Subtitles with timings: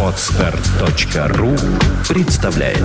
[0.00, 1.56] Отстар.ру
[2.08, 2.78] представляет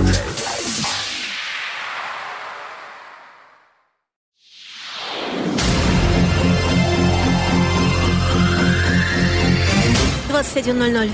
[10.28, 11.10] Двадцать один ноль ноль.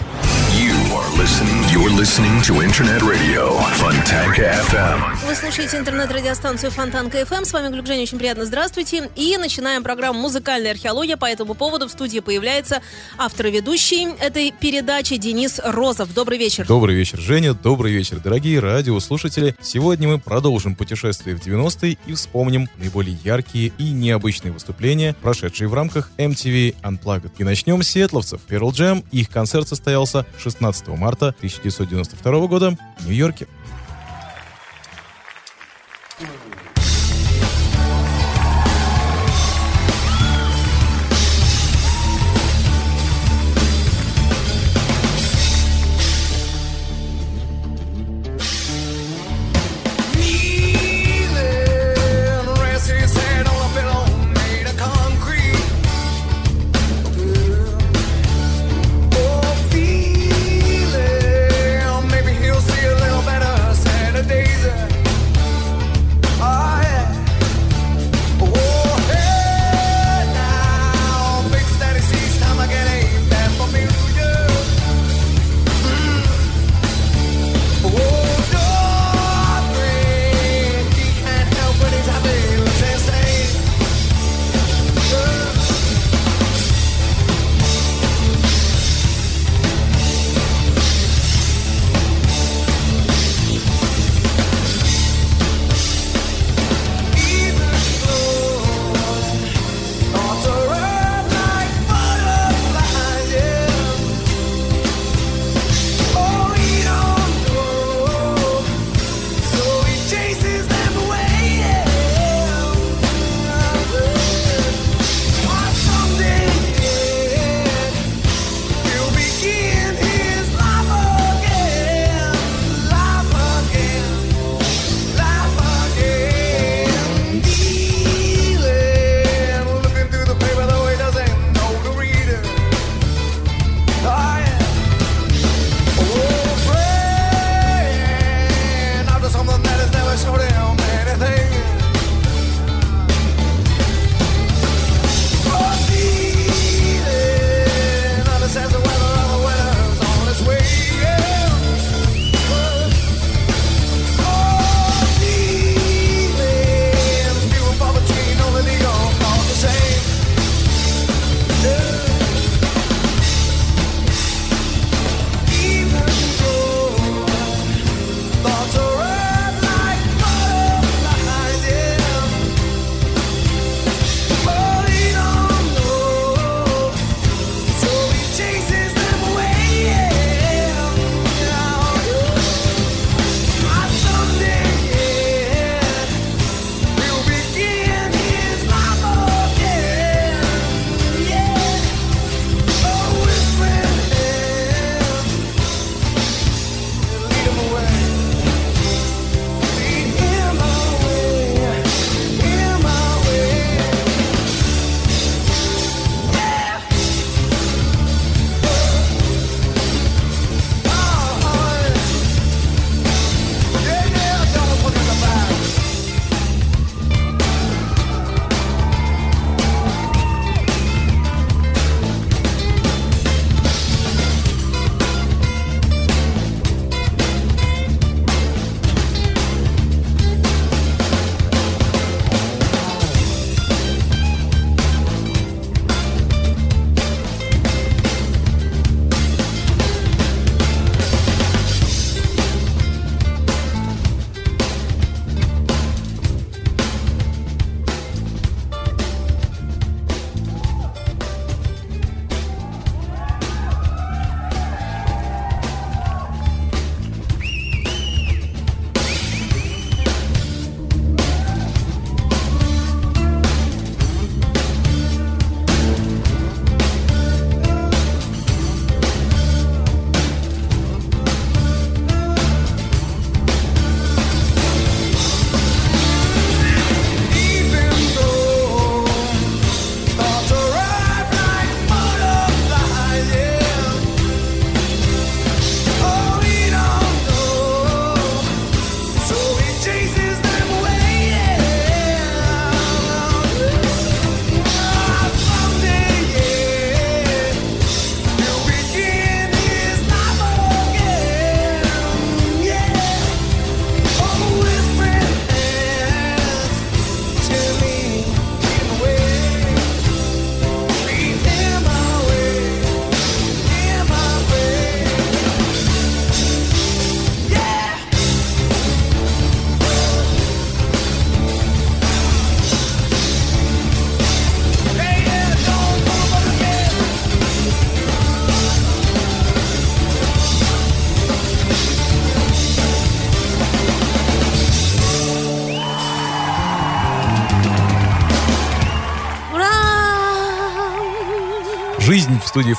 [1.18, 1.64] Listening.
[1.72, 5.28] You're listening to Internet Radio Fontanka FM.
[5.28, 7.46] Вы слушаете интернет-радиостанцию Фонтанка FM.
[7.46, 8.04] С вами Глюк Женя.
[8.04, 8.46] Очень приятно.
[8.46, 9.10] Здравствуйте.
[9.16, 11.16] И начинаем программу «Музыкальная археология».
[11.16, 12.82] По этому поводу в студии появляется
[13.18, 16.14] автор и ведущий этой передачи Денис Розов.
[16.14, 16.68] Добрый вечер.
[16.68, 17.54] Добрый вечер, Женя.
[17.54, 19.56] Добрый вечер, дорогие радиослушатели.
[19.62, 25.74] Сегодня мы продолжим путешествие в 90-е и вспомним наиболее яркие и необычные выступления, прошедшие в
[25.74, 27.32] рамках MTV Unplugged.
[27.38, 28.42] И начнем с сиэтловцев.
[28.50, 29.04] Pearl Jam.
[29.12, 33.48] Их концерт состоялся 16 марта 1992 года в Нью-Йорке.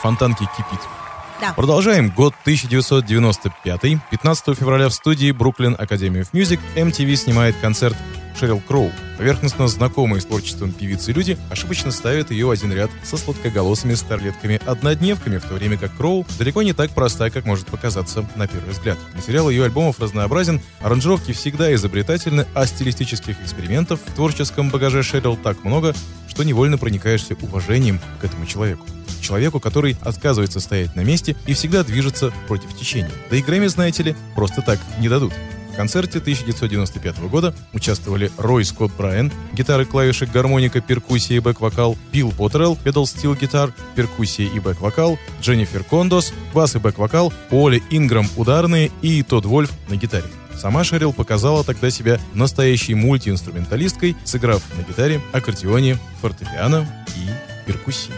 [0.07, 0.79] Студии Фонтанки кипит.
[1.41, 1.53] Да.
[1.53, 2.11] Продолжаем.
[2.11, 3.99] Год 1995.
[4.09, 7.97] 15 февраля в студии Brooklyn Academy of Music MTV снимает концерт
[8.39, 8.93] Шерил Кроу.
[9.19, 15.39] Поверхностно знакомые с творчеством певицы люди ошибочно ставят ее в один ряд со сладкоголосыми старлетками-однодневками,
[15.39, 18.99] в то время как Кроу далеко не так проста, как может показаться на первый взгляд.
[19.15, 25.65] Материал ее альбомов разнообразен, аранжировки всегда изобретательны, а стилистических экспериментов в творческом багаже Шерил так
[25.65, 25.95] много,
[26.29, 28.85] что невольно проникаешься уважением к этому человеку.
[29.23, 33.11] Человеку, который отказывается стоять на месте и всегда движется против течения.
[33.31, 35.33] Да и Грэмми, знаете ли, просто так не дадут.
[35.77, 42.77] Концерте 1995 года участвовали Рой Скотт Брайан, гитары, клавиши, гармоника, перкуссия и бэк-вокал, Билл Поттерелл,
[42.77, 49.23] педал стил гитар, перкуссия и бэк-вокал, Дженнифер Кондос, бас и бэк-вокал, Оли Инграм ударные и
[49.23, 50.25] Тодд Вольф на гитаре.
[50.57, 58.13] Сама Шерил показала тогда себя настоящей мультиинструменталисткой, сыграв на гитаре, аккордеоне, фортепиано и перкуссии.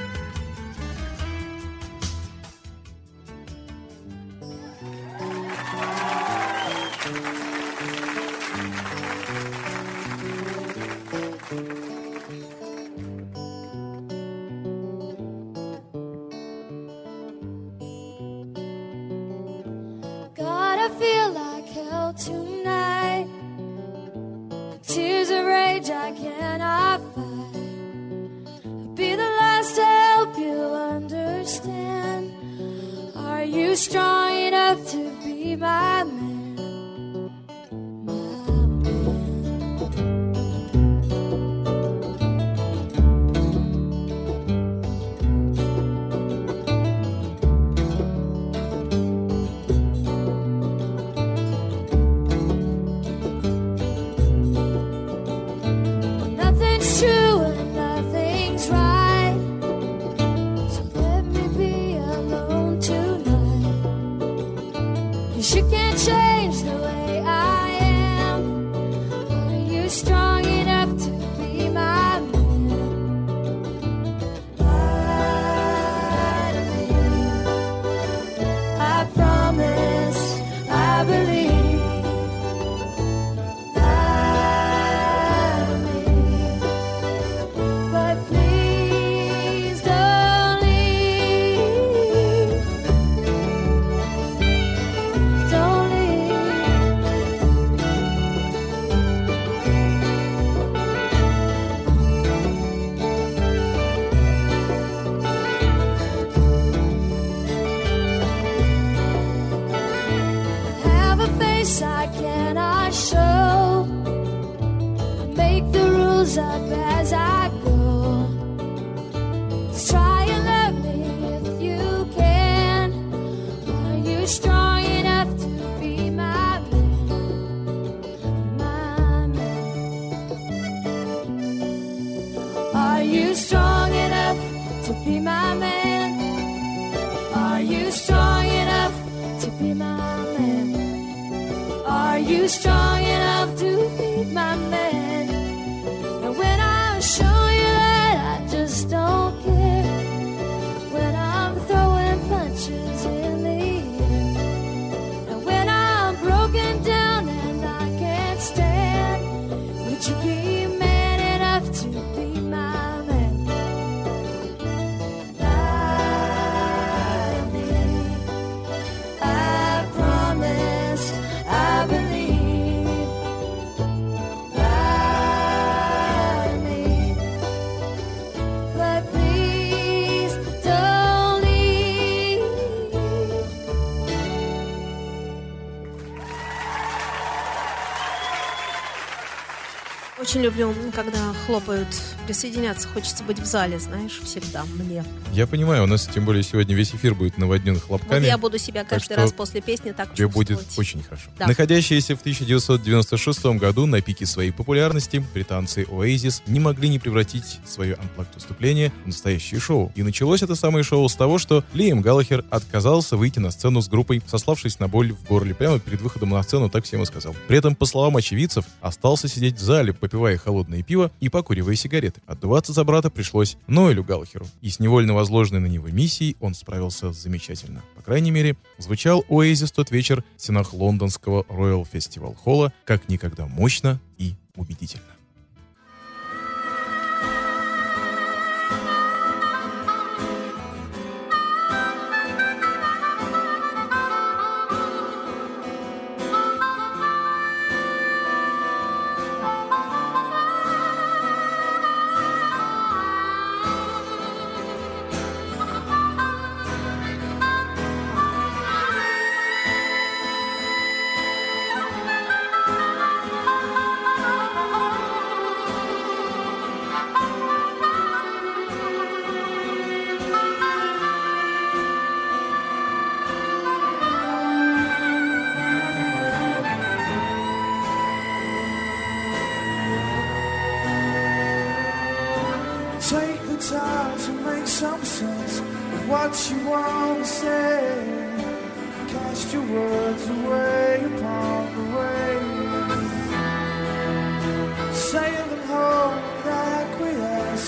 [190.29, 191.89] Очень люблю, когда хлопают.
[192.29, 195.03] Присоединяться хочется быть в зале, знаешь, всегда мне.
[195.33, 198.27] Я понимаю, у нас тем более сегодня весь эфир будет наводнен Вот хлопками.
[198.27, 201.31] я буду себя каждый раз после песни так Тебе будет очень хорошо.
[201.39, 201.47] Да.
[201.47, 207.95] Находящиеся в 1996 году на пике своей популярности, британцы Oasis не могли не превратить свое
[207.95, 209.91] анплакт выступление в настоящее шоу.
[209.95, 213.89] И началось это самое шоу с того, что Лиам Галлахер отказался выйти на сцену с
[213.89, 217.35] группой, сославшись на боль в горле прямо перед выходом на сцену, так всем и сказал.
[217.47, 222.18] При этом, по словам очевидцев, остался сидеть в зале, попивая холодное пиво и покуривая сигареты.
[222.27, 224.47] Отдуваться за брата пришлось Ноэлю Галлахеру.
[224.61, 227.83] И с невольно возложенной на него миссией он справился замечательно.
[227.97, 233.47] По крайней мере, звучал Oasis тот вечер в стенах лондонского Royal Festival Холла как никогда
[233.47, 235.18] мощно и убедительно.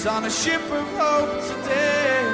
[0.00, 2.24] Acquiesce on a ship of hope today.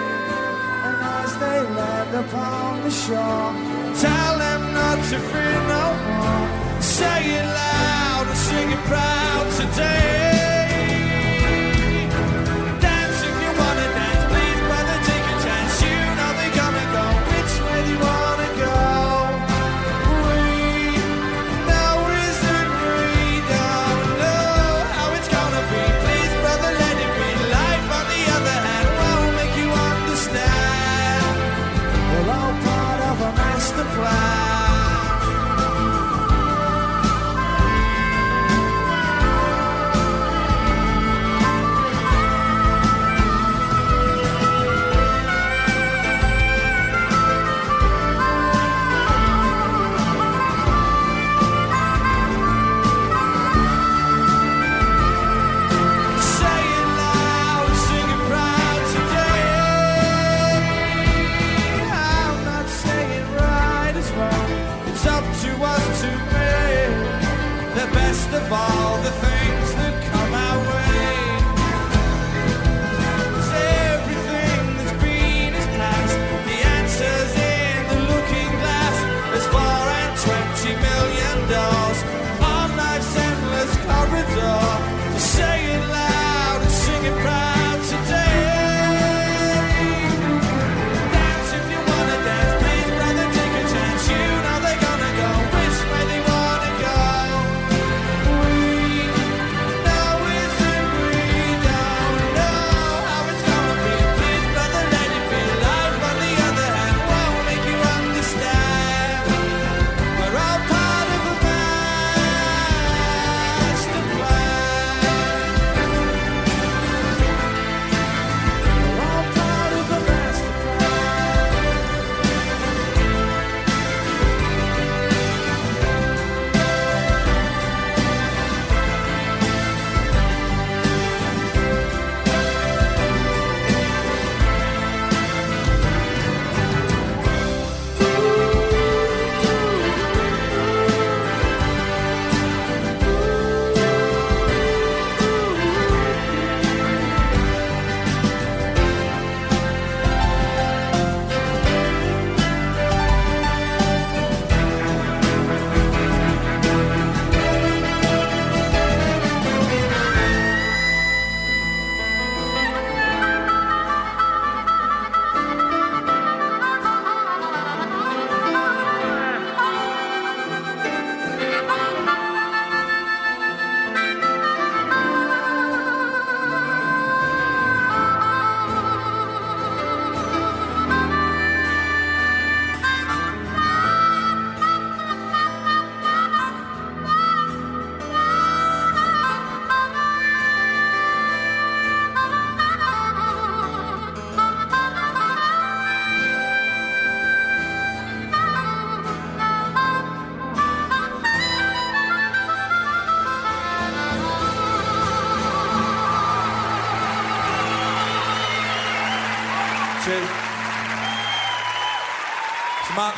[0.84, 3.52] And as they land upon the shore,
[4.00, 5.86] tell them not to fear no
[6.18, 6.82] more.
[6.82, 10.45] Say it loud and sing it proud today.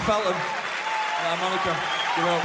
[0.08, 1.76] Felton, uh, Monica.
[2.16, 2.42] You're up.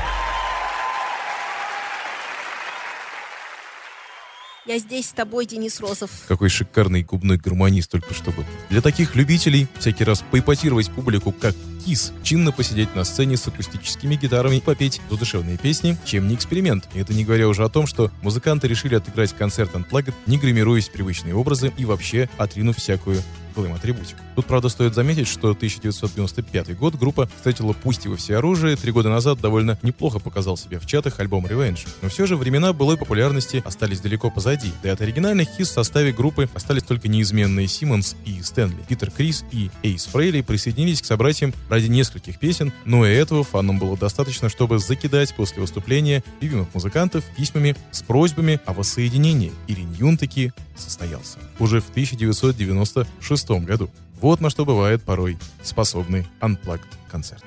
[4.65, 6.09] Я здесь с тобой, Денис Розов.
[6.27, 8.43] Какой шикарный губной гармонист только что был.
[8.69, 11.55] Для таких любителей всякий раз поипотировать публику как
[11.85, 16.87] кис, чинно посидеть на сцене с акустическими гитарами и попеть задушевные песни, чем не эксперимент.
[16.93, 20.89] И это не говоря уже о том, что музыканты решили отыграть концерт Unplugged, не гримируясь
[20.89, 23.21] в привычные образы и вообще отринув всякую
[23.53, 24.19] глэм-атрибутику.
[24.35, 29.09] Тут, правда, стоит заметить, что 1995 год группа встретила пусть и во всеоружие, три года
[29.09, 31.87] назад довольно неплохо показал себя в чатах альбом Revenge.
[32.01, 35.71] Но все же времена былой популярности остались далеко позади, да и от оригинальных хит в
[35.71, 38.83] составе группы остались только неизменные Симмонс и Стэнли.
[38.87, 43.79] Питер Крис и Эйс Фрейли присоединились к собратьям ради нескольких песен, но и этого фанам
[43.79, 49.51] было достаточно, чтобы закидать после выступления любимых музыкантов письмами с просьбами о воссоединении.
[49.67, 51.39] И реюнион таки состоялся.
[51.57, 53.89] Уже в 1996 году.
[54.21, 57.43] Вот на что бывает порой способный Unplugged концерт.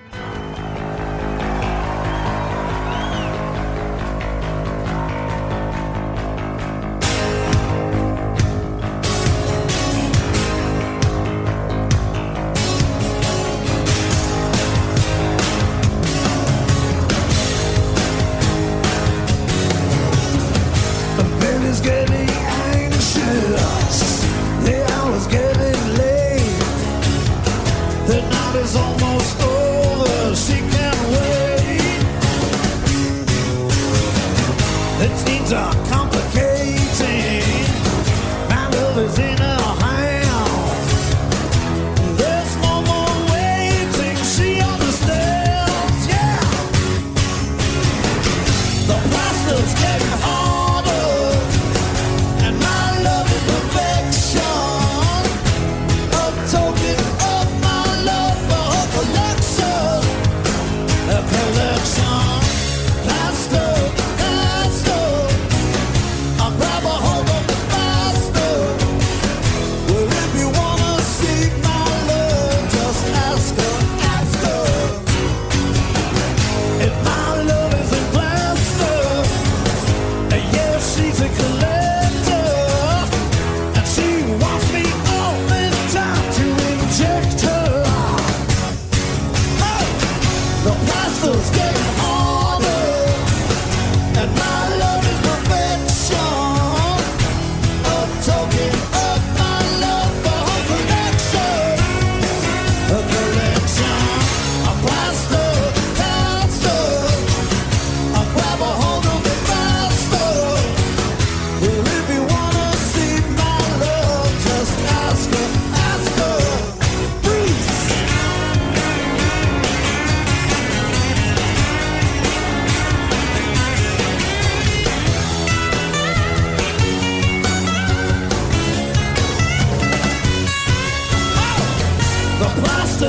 [35.49, 36.06] Dot com.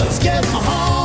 [0.08, 0.96] Let's get my heart.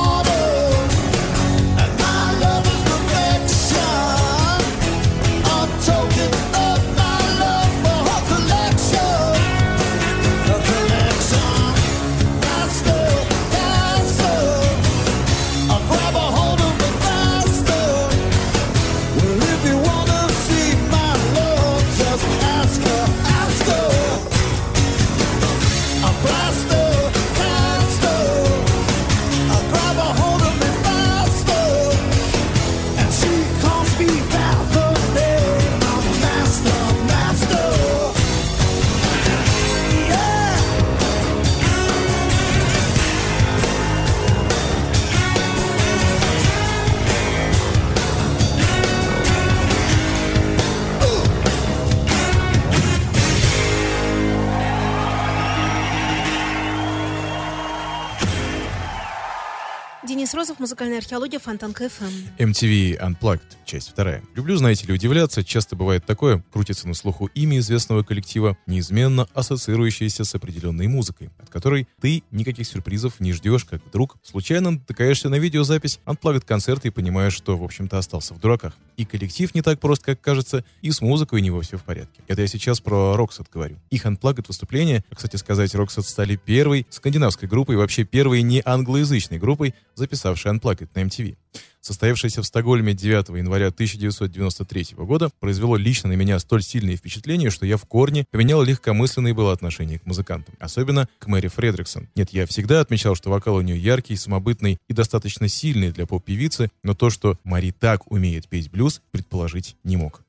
[60.62, 62.38] Музыкальная археология, Фонтан КФМ.
[62.38, 63.40] MTV Unplugged,
[63.72, 64.22] часть вторая.
[64.34, 65.42] Люблю, знаете ли, удивляться.
[65.42, 66.44] Часто бывает такое.
[66.52, 72.66] Крутится на слуху имя известного коллектива, неизменно ассоциирующееся с определенной музыкой, от которой ты никаких
[72.66, 77.64] сюрпризов не ждешь, как вдруг случайно натыкаешься на видеозапись Unplugged концерта и понимаешь, что, в
[77.64, 78.74] общем-то, остался в дураках.
[78.98, 82.20] И коллектив не так прост, как кажется, и с музыкой у него все в порядке.
[82.28, 83.78] Это я сейчас про Roxette говорю.
[83.88, 89.38] Их Unplugged выступление, а, кстати сказать, Roxette стали первой скандинавской группой, вообще первой не англоязычной
[89.38, 91.36] группой, записавшей Unplugged на MTV.
[91.82, 97.66] Состоявшееся в Стокгольме 9 января 1993 года произвело лично на меня столь сильное впечатление, что
[97.66, 100.54] я в корне поменял легкомысленное было отношение к музыкантам.
[100.60, 102.08] Особенно к Мэри Фредриксон.
[102.14, 106.70] Нет, я всегда отмечал, что вокал у нее яркий, самобытный и достаточно сильный для поп-певицы,
[106.84, 110.22] но то, что Мари так умеет петь блюз, предположить не мог.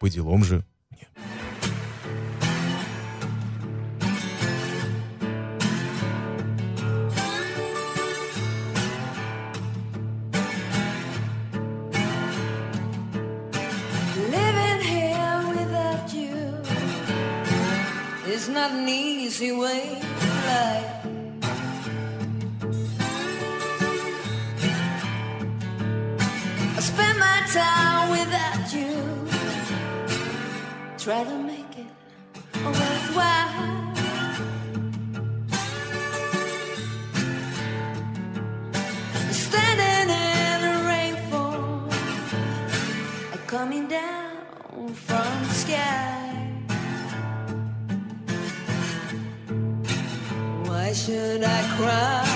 [0.00, 0.64] По делам же
[19.34, 21.06] easy way to life.
[26.76, 28.92] I spend my time without you.
[30.98, 31.90] Try to make it
[32.64, 33.94] worthwhile.
[39.32, 41.88] Standing in the rainfall
[43.48, 46.13] coming down from the sky.
[50.94, 52.33] Should I cry?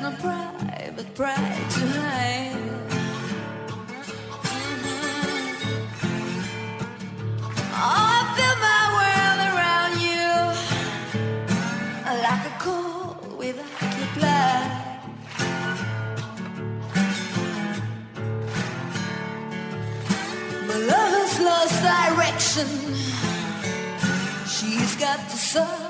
[0.00, 2.52] got no private pride to hide.
[7.58, 7.72] Uh-huh.
[7.78, 10.28] Oh, I feel my world around you
[12.22, 14.66] like a cold without your blood.
[20.68, 22.68] My love has lost direction.
[24.46, 25.85] She's got the sun.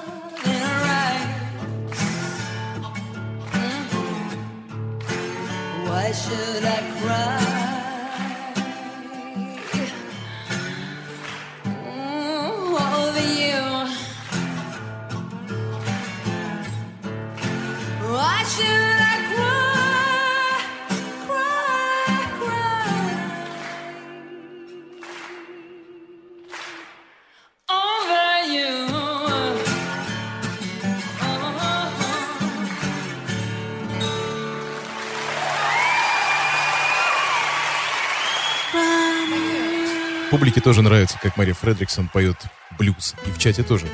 [40.46, 42.36] Публике тоже нравится, как Мария Фредриксон поет
[42.78, 43.16] блюз.
[43.26, 43.88] И в чате тоже.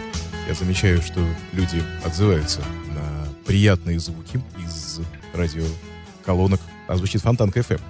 [0.47, 5.01] Я замечаю, что люди отзываются на приятные звуки из
[5.33, 6.61] радиоколонок.
[6.89, 7.81] А звучит Фонтанка FM.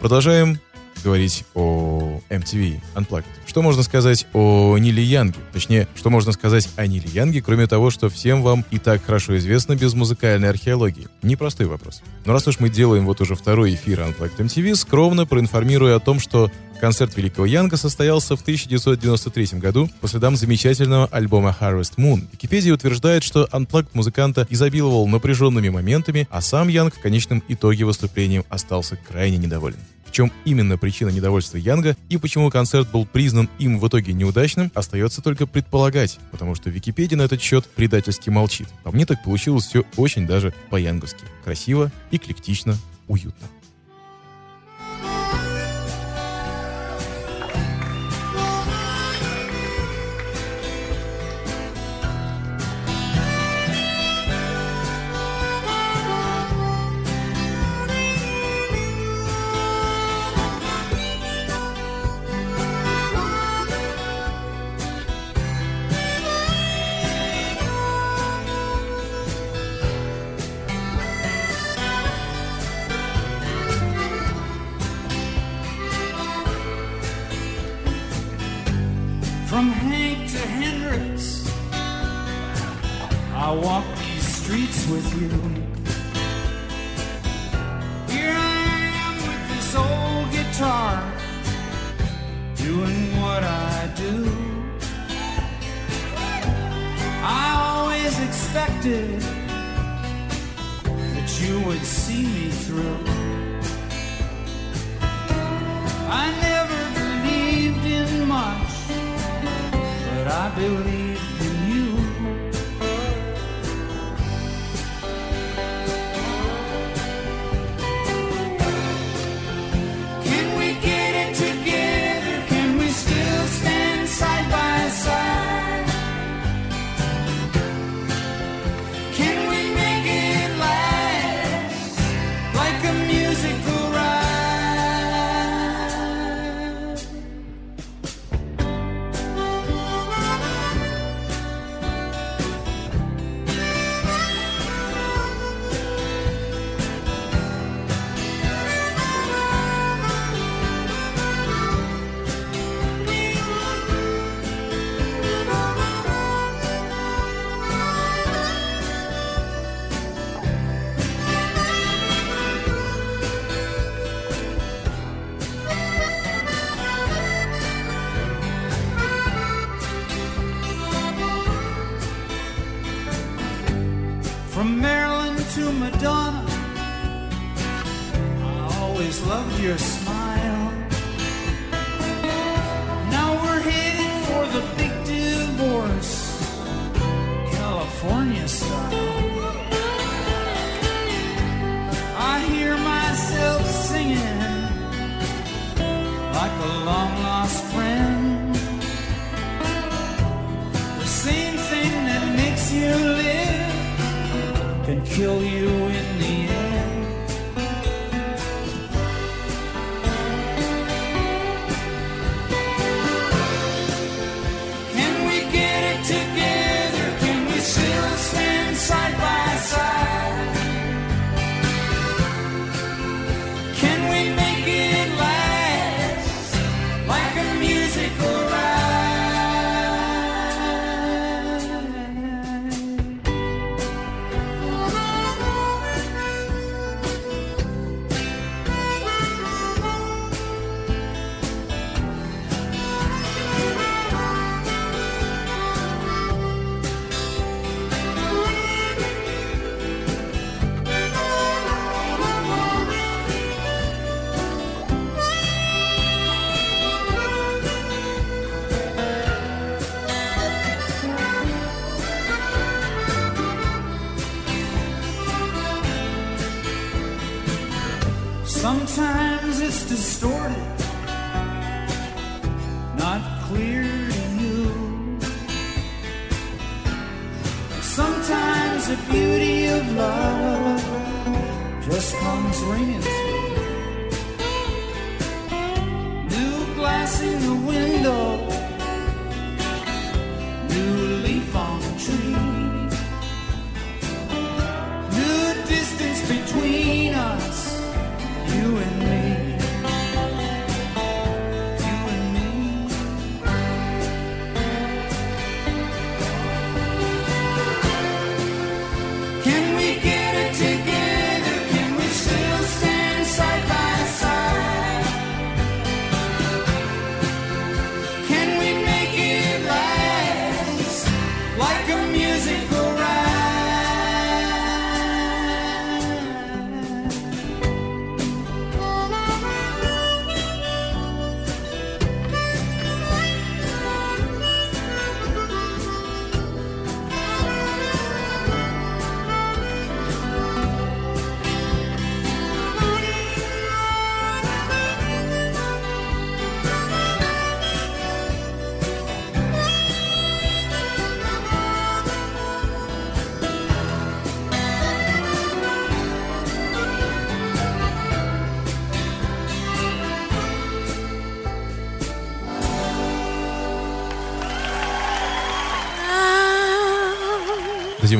[0.00, 0.60] Продолжаем
[1.02, 3.24] говорить о MTV Unplugged.
[3.46, 5.38] Что можно сказать о Ниле Янге?
[5.52, 9.36] Точнее, что можно сказать о Ниле Янге, кроме того, что всем вам и так хорошо
[9.38, 11.08] известно без музыкальной археологии?
[11.22, 12.02] Непростой вопрос.
[12.24, 16.20] Но раз уж мы делаем вот уже второй эфир Unplugged MTV, скромно проинформирую о том,
[16.20, 16.50] что
[16.80, 22.26] концерт Великого Янга состоялся в 1993 году по следам замечательного альбома Harvest Moon.
[22.30, 28.44] Википедия утверждает, что Unplugged музыканта изобиловал напряженными моментами, а сам Янг в конечном итоге выступлением
[28.50, 29.78] остался крайне недоволен.
[30.14, 35.20] Чем именно причина недовольства Янга и почему концерт был признан им в итоге неудачным, остается
[35.22, 38.68] только предполагать, потому что Википедия на этот счет предательски молчит.
[38.84, 41.24] По мне так получилось все очень даже по-янговски.
[41.42, 42.76] Красиво, эклектично,
[43.08, 43.48] уютно.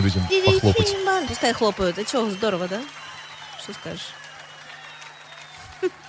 [0.02, 0.96] Дадим людям похлопать.
[1.28, 1.98] Пускай хлопают.
[1.98, 2.82] А что, здорово, да?
[3.62, 4.08] Что скажешь?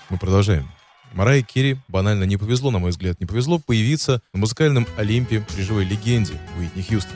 [0.09, 0.69] Мы продолжаем.
[1.13, 5.61] Марайе Керри банально не повезло, на мой взгляд, не повезло появиться на музыкальном Олимпе при
[5.61, 7.15] живой легенде Уитни Хьюстон.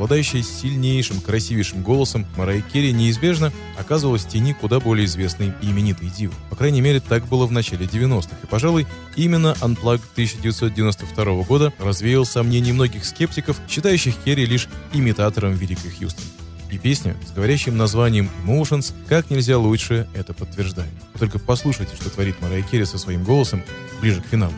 [0.00, 6.08] Обладающая сильнейшим, красивейшим голосом, Марайя Керри неизбежно оказывалась в тени куда более известной и именитой
[6.08, 6.32] дивы.
[6.48, 8.34] По крайней мере, так было в начале 90-х.
[8.42, 15.90] И, пожалуй, именно Unplugged 1992 года развеял сомнения многих скептиков, считающих Керри лишь имитатором Великой
[15.90, 16.24] Хьюстон.
[16.70, 20.94] И песня с говорящим названием Emotions как нельзя лучше это подтверждает.
[21.18, 23.62] Только послушайте, что творит Марайя Керри со своим голосом
[24.00, 24.54] ближе к финалу.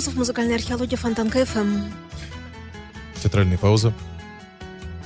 [0.00, 1.78] Денис Розов, музыкальная археология Фонтанка ФМ.
[3.22, 3.92] Театральная пауза.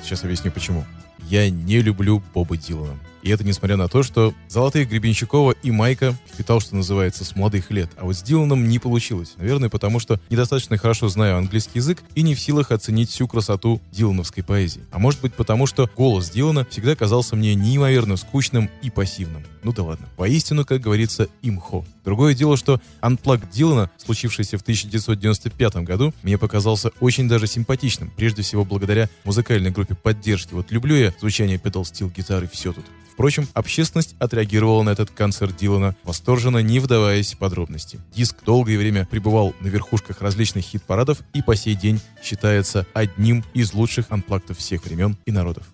[0.00, 0.84] Сейчас объясню почему.
[1.18, 2.96] Я не люблю Боба Дилана.
[3.24, 7.70] И это несмотря на то, что Золотых Гребенщикова и Майка впитал, что называется, с молодых
[7.70, 7.88] лет.
[7.96, 9.32] А вот с Диланом не получилось.
[9.38, 13.80] Наверное, потому что недостаточно хорошо знаю английский язык и не в силах оценить всю красоту
[13.90, 14.82] дилановской поэзии.
[14.90, 19.42] А может быть потому, что голос Дилана всегда казался мне неимоверно скучным и пассивным.
[19.62, 20.06] Ну да ладно.
[20.18, 21.82] Воистину, как говорится, имхо.
[22.04, 28.12] Другое дело, что Unplugged Дилана, случившийся в 1995 году, мне показался очень даже симпатичным.
[28.14, 30.52] Прежде всего, благодаря музыкальной группе поддержки.
[30.52, 32.84] Вот люблю я звучание педал стил гитары, все тут.
[33.14, 38.00] Впрочем, общественность отреагировала на этот концерт Дилана восторженно, не вдаваясь в подробности.
[38.14, 43.72] Диск долгое время пребывал на верхушках различных хит-парадов и по сей день считается одним из
[43.72, 45.64] лучших анплактов всех времен и народов.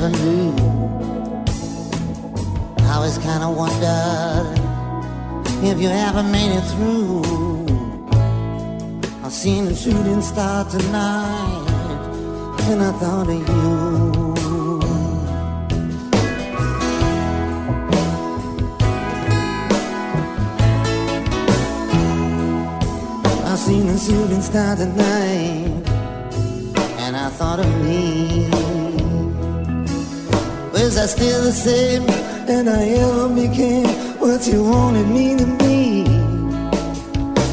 [0.00, 0.54] Never knew.
[2.78, 4.58] I always kind of wondered
[5.62, 7.22] if you ever made it through.
[9.22, 11.66] I seen a shooting star tonight,
[12.70, 14.30] and I thought of you.
[23.44, 25.88] I seen a shooting star tonight,
[27.02, 28.69] and I thought of me.
[30.82, 32.08] Was I still the same,
[32.48, 33.86] and I ever became
[34.18, 36.04] what you wanted me to be?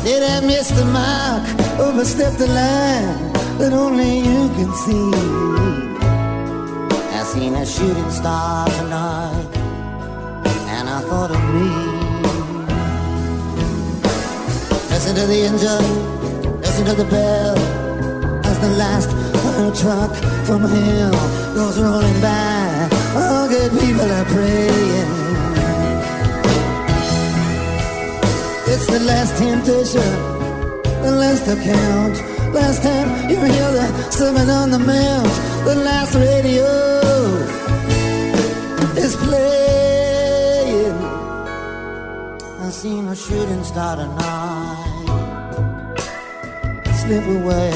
[0.08, 1.44] Did I miss the mark,
[1.78, 5.12] overstep the line that only you can see?
[7.20, 9.50] I seen a shooting star tonight,
[10.76, 11.70] and I thought of me.
[14.90, 17.58] Listen to the engine, listen to the bell
[18.46, 19.10] As the last
[19.82, 20.16] truck
[20.46, 21.12] from hell
[21.54, 22.57] goes rolling by
[23.58, 25.12] People are praying.
[28.72, 30.12] It's the last temptation,
[31.02, 32.16] the last account.
[32.54, 35.34] Last time you hear the sermon on the mount
[35.66, 36.66] The last radio
[38.96, 40.98] is playing.
[42.62, 44.98] I seen a shooting star tonight
[47.02, 47.72] slip away.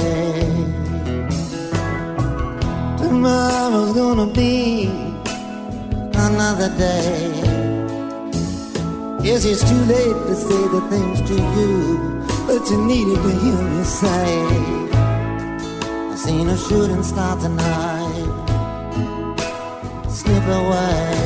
[2.97, 4.90] Tomorrow's gonna be
[6.33, 7.31] another day.
[9.21, 11.73] Yes, it's too late to say the things to you,
[12.47, 14.31] but you needed to hear me say.
[16.11, 18.31] I seen a shooting star tonight
[20.09, 21.20] slip away.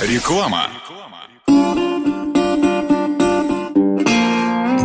[0.00, 0.68] Реклама.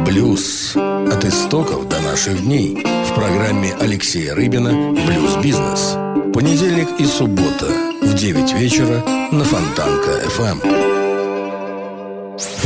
[0.05, 0.75] Блюз.
[0.75, 2.83] От истоков до наших дней.
[2.83, 5.97] В программе Алексея Рыбина «Блюз-бизнес».
[6.33, 7.67] Понедельник и суббота
[8.01, 10.29] в 9 вечера на Фонтанка.
[10.29, 10.92] ФМ.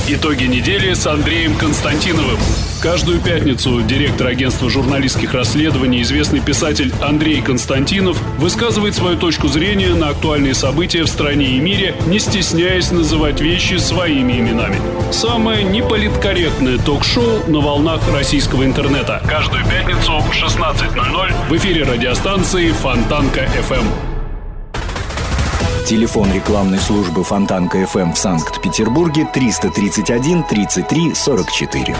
[0.10, 2.38] Итоги недели с Андреем Константиновым.
[2.82, 10.08] Каждую пятницу директор агентства журналистских расследований, известный писатель Андрей Константинов высказывает свою точку зрения на
[10.08, 14.80] актуальные события в стране и мире, не стесняясь называть вещи своими именами.
[15.12, 19.22] Самое неполиткорректное ток-шоу на волнах российского интернета.
[19.28, 23.52] Каждую пятницу в 16.00 в эфире радиостанции Фонтанка Эм».
[23.70, 24.07] FM.
[25.88, 31.96] Телефон рекламной службы Фонтанка FM в Санкт-Петербурге 331 33 44.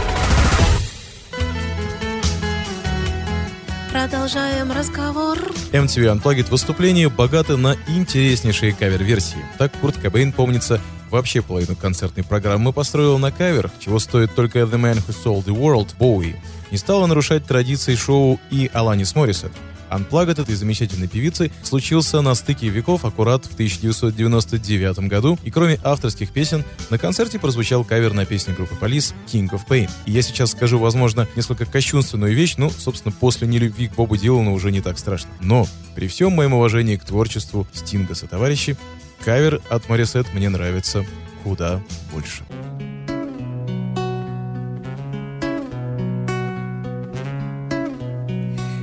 [3.90, 5.38] Продолжаем разговор.
[5.72, 9.46] MTV Unplugged выступление богато на интереснейшие кавер-версии.
[9.58, 14.74] Так Курт Кобейн, помнится, вообще половину концертной программы построил на каверах, чего стоит только The
[14.74, 16.36] Man Who Sold the World, Боуи.
[16.72, 19.54] Не стала нарушать традиции шоу и Аланис Моррисет.
[19.92, 26.32] Unplugged этой замечательной певицы случился на стыке веков аккурат в 1999 году, и кроме авторских
[26.32, 29.90] песен, на концерте прозвучал кавер на песню группы Police «King of Pain».
[30.06, 34.54] И я сейчас скажу, возможно, несколько кощунственную вещь, ну, собственно, после нелюбви к Бобу Дилану
[34.54, 35.30] уже не так страшно.
[35.42, 38.78] Но при всем моем уважении к творчеству Стинга товарищи,
[39.24, 41.06] кавер от Морисет мне нравится
[41.44, 41.82] куда
[42.14, 42.44] больше.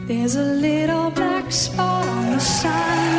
[0.07, 3.14] There's a little black spot on the sun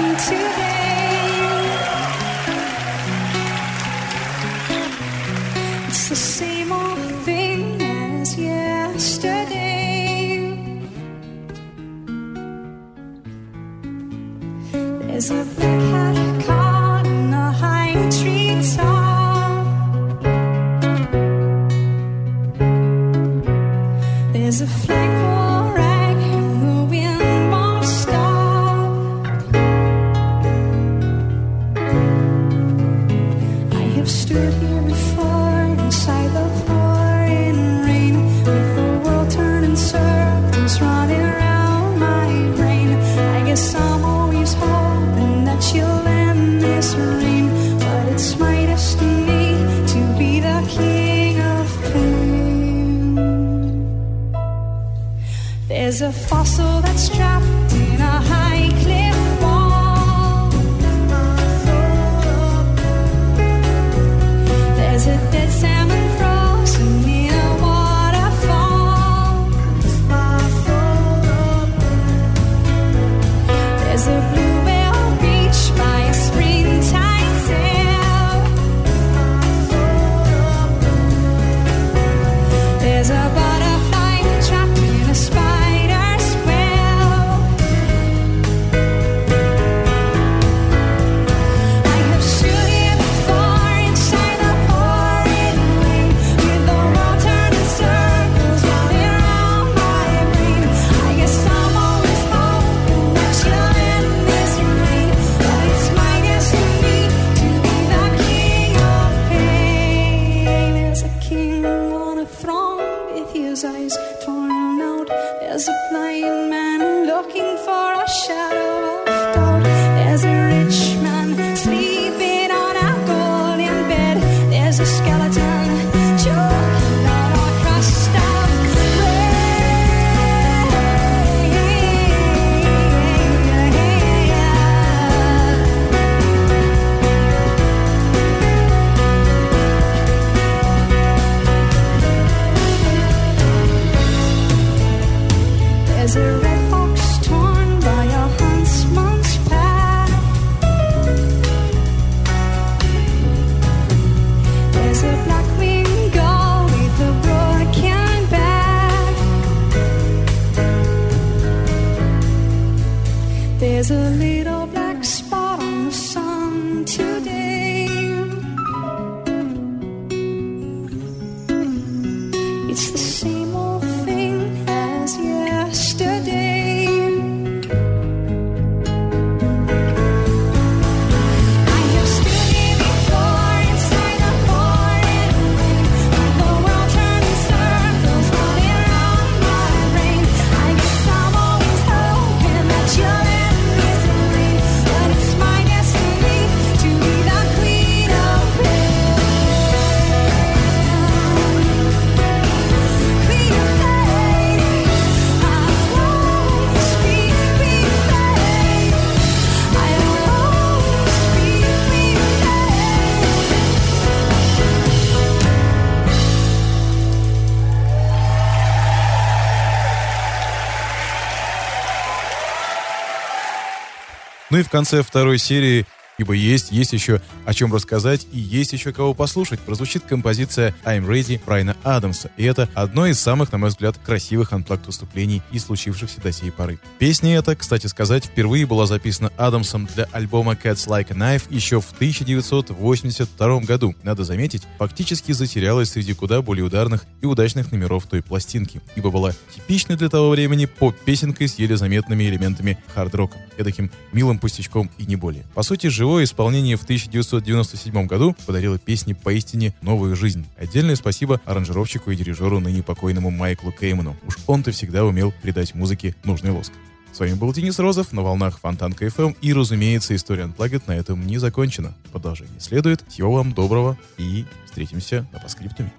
[224.56, 225.86] Ну и в конце второй серии
[226.18, 229.60] Ибо есть, есть еще о чем рассказать и есть еще кого послушать.
[229.60, 232.32] Прозвучит композиция I'm Ready Брайана Адамса.
[232.38, 236.52] И это одно из самых, на мой взгляд, красивых анплакт выступлений и случившихся до сей
[236.52, 236.80] поры.
[237.00, 241.82] Песня эта, кстати сказать, впервые была записана Адамсом для альбома Cats Like a Knife еще
[241.82, 243.96] в 1982 году.
[244.04, 249.34] Надо заметить, фактически затерялась среди куда более ударных и удачных номеров той пластинки, ибо была
[249.54, 255.16] типичной для того времени поп-песенкой с еле заметными элементами хард-рока, таким милым пустячком и не
[255.16, 255.44] более.
[255.56, 260.46] По сути, живое исполнение в 1997 году подарило песне поистине новую жизнь.
[260.56, 264.16] Отдельное спасибо аранжировщику и дирижеру ныне покойному Майклу Кейману.
[264.28, 266.74] Уж он-то всегда умел придать музыке нужный лоск.
[267.12, 269.36] С вами был Денис Розов на волнах Фонтанка FM.
[269.42, 271.96] И, разумеется, история Unplugged на этом не закончена.
[272.12, 273.04] Продолжение следует.
[273.08, 275.92] Всего вам доброго и встретимся на паскриптуме.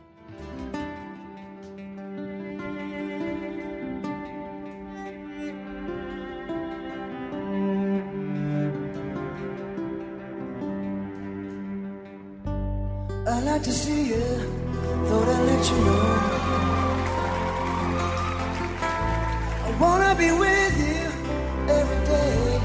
[13.66, 14.24] To see you,
[15.08, 16.06] thought I'd let you know.
[19.66, 21.02] I wanna be with you
[21.78, 22.60] every day.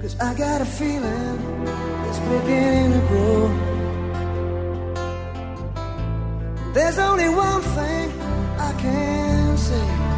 [0.00, 1.38] Cause I got a feeling
[2.08, 3.42] it's beginning to grow.
[6.74, 8.06] There's only one thing
[8.58, 10.15] I can say.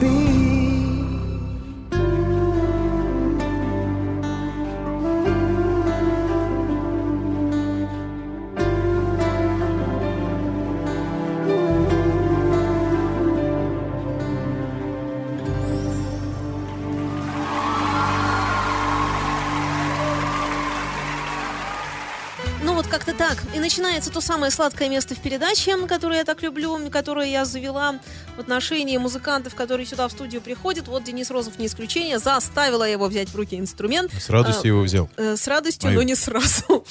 [0.00, 0.33] Be.
[23.64, 27.98] Начинается то самое сладкое место в передаче, которое я так люблю, которое я завела
[28.36, 30.86] в отношении музыкантов, которые сюда в студию приходят.
[30.86, 32.18] Вот Денис Розов не исключение.
[32.18, 34.12] Заставила его взять в руки инструмент.
[34.12, 35.08] С радостью его взял.
[35.16, 36.00] Э, С радостью, Мою.
[36.00, 36.84] но не сразу.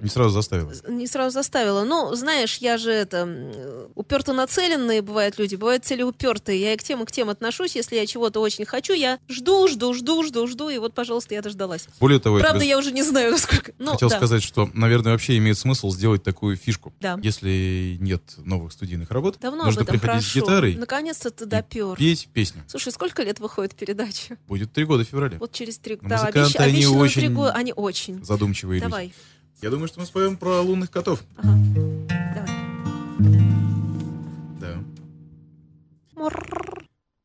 [0.00, 0.72] Не сразу заставил.
[0.88, 1.84] Не сразу заставила.
[1.84, 3.28] Ну, знаешь, я же это
[3.94, 6.58] уперто нацеленные бывают люди, бывают целеупертые.
[6.58, 7.76] Я и к тем, и к тем отношусь.
[7.76, 10.70] Если я чего-то очень хочу, я жду, жду, жду, жду, жду.
[10.70, 11.86] И вот, пожалуйста, я дождалась.
[12.00, 13.72] Более того, я Правда, тебе я уже не знаю, насколько.
[13.78, 14.16] Ну, хотел да.
[14.16, 16.92] сказать, что, наверное, вообще имеет смысл сделать такую фишку.
[17.00, 17.18] Да.
[17.22, 20.40] Если нет новых студийных работ, Давно нужно об этом приходить прошу.
[20.40, 21.96] с гитарой Наконец-то ты допер.
[21.96, 22.62] петь песню.
[22.68, 24.38] Слушай, сколько лет выходит передача?
[24.46, 25.36] Будет три года в феврале.
[25.38, 27.52] Вот через три Но Да, музыканты, обещ- они очень три года.
[27.52, 28.24] Они очень.
[28.24, 28.90] Задумчивые люди.
[28.90, 29.12] Давай.
[29.60, 31.22] Я думаю, что мы споем про лунных котов.
[31.36, 31.58] Ага.
[32.34, 32.50] Давай.
[34.60, 34.78] Да.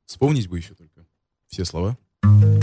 [0.08, 1.06] Вспомнить бы еще только
[1.48, 1.96] все слова.
[2.24, 2.60] Тише,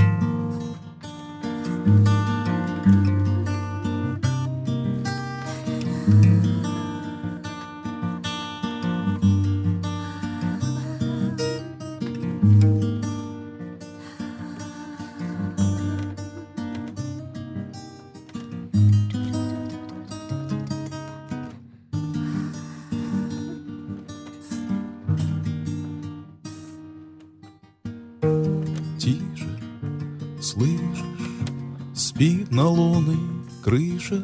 [32.21, 33.17] спит на лунной
[33.65, 34.23] крыше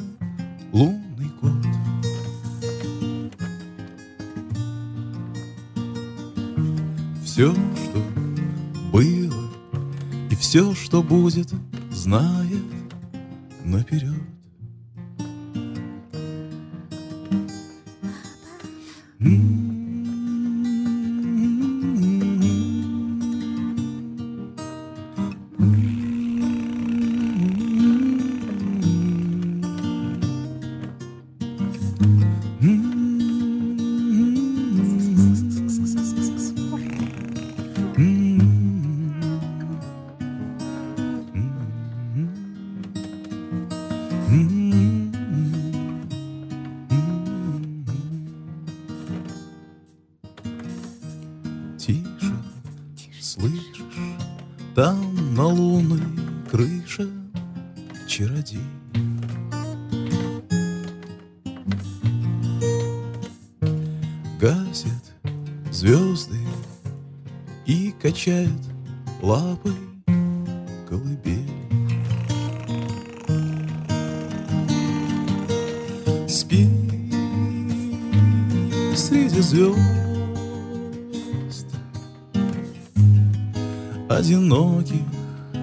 [0.71, 1.51] лунный кот.
[7.25, 8.03] Все, что
[8.93, 9.51] было,
[10.31, 11.51] и все, что будет,
[11.91, 12.67] знает
[13.65, 14.36] наперед.
[84.47, 85.03] Одиноких,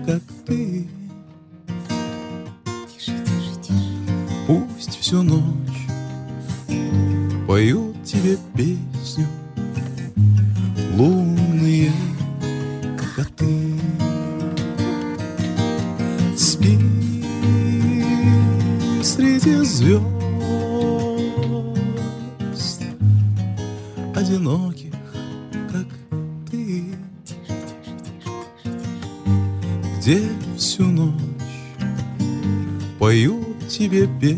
[0.05, 0.87] как ты.
[4.45, 5.87] Пусть всю ночь
[7.47, 8.92] поют тебе песню
[34.23, 34.37] тебе